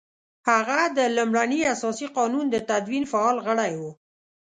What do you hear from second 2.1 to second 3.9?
قانون د تدوین فعال غړی